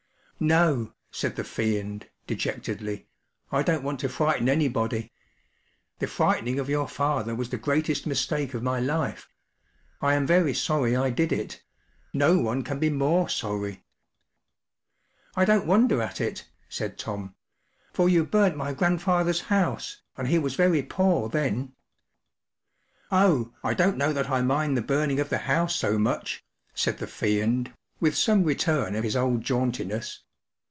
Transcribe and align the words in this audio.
“No,” 0.51 0.95
said 1.11 1.35
the 1.35 1.43
Fiend, 1.43 2.09
dejectedly, 2.25 3.07
“I 3.51 3.61
don’t 3.61 3.83
want 3.83 3.99
to 3.99 4.09
frighten 4.09 4.49
anybody. 4.49 5.11
The 5.99 6.07
frightening 6.07 6.57
of 6.57 6.67
your 6.67 6.87
father 6.87 7.35
was 7.35 7.49
the 7.51 7.59
greatest 7.59 8.07
mistake 8.07 8.55
of 8.55 8.63
my 8.63 8.79
life. 8.79 9.27
I 10.01 10.15
am 10.15 10.25
very 10.25 10.55
sorry 10.55 10.95
I 10.95 11.11
did 11.11 11.31
it; 11.31 11.61
no 12.11 12.39
one 12.39 12.63
can 12.63 12.79
be 12.79 12.89
more 12.89 13.29
sorry.” 13.29 13.85
“I 15.35 15.45
don’t 15.45 15.67
wonder 15.67 16.01
at 16.01 16.19
it,” 16.19 16.49
said 16.67 16.99
lorn; 17.05 17.35
“for 17.93 18.09
you 18.09 18.25
burnt 18.25 18.57
my 18.57 18.73
grandfather’s 18.73 19.41
house, 19.41 20.01
and 20.17 20.27
he 20.27 20.39
was 20.41 20.55
very 20.55 20.81
poor 20.81 21.29
then.” 21.29 21.73
“Oh, 23.11 23.53
I 23.63 23.75
don’t 23.75 23.95
know 23.95 24.11
that 24.11 24.31
I 24.31 24.41
mind 24.41 24.75
the 24.75 24.81
burn¬ 24.81 25.11
ing 25.11 25.19
of 25.19 25.29
the 25.29 25.37
house 25.45 25.75
so 25.75 25.99
much,” 25.99 26.43
said 26.73 26.97
the 26.97 27.05
Fiend, 27.05 27.71
with 27.99 28.17
some 28.17 28.43
return 28.43 28.95
of 28.95 29.03
his 29.03 29.15
old 29.15 29.43
jauntiness. 29.43 30.23